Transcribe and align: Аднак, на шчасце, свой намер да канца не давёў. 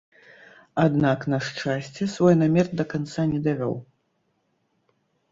Аднак, 0.83 1.19
на 1.33 1.39
шчасце, 1.49 2.07
свой 2.13 2.33
намер 2.41 2.67
да 2.79 2.83
канца 2.93 3.21
не 3.33 3.39
давёў. 3.49 3.75